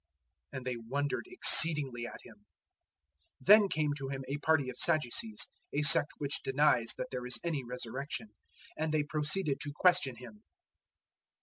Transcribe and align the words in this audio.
And 0.51 0.65
they 0.65 0.77
wondered 0.77 1.27
exceedingly 1.29 2.07
at 2.07 2.21
Him. 2.23 2.37
012:018 3.43 3.45
Then 3.45 3.69
came 3.69 3.93
to 3.99 4.07
Him 4.07 4.23
a 4.27 4.39
party 4.39 4.67
of 4.71 4.77
Sadducees, 4.79 5.45
a 5.73 5.83
sect 5.83 6.13
which 6.17 6.41
denies 6.41 6.95
that 6.97 7.11
there 7.11 7.27
is 7.27 7.39
any 7.43 7.63
Resurrection; 7.63 8.29
and 8.75 8.91
they 8.91 9.03
proceeded 9.03 9.59
to 9.61 9.73
question 9.75 10.15
Him. 10.15 10.41